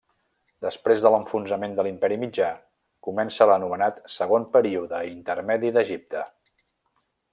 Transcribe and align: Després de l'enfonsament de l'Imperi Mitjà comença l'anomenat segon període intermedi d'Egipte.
Després 0.65 1.03
de 1.03 1.09
l'enfonsament 1.15 1.75
de 1.79 1.85
l'Imperi 1.87 2.17
Mitjà 2.23 2.47
comença 3.09 3.49
l'anomenat 3.51 4.01
segon 4.15 4.49
període 4.57 5.03
intermedi 5.11 5.73
d'Egipte. 5.77 6.25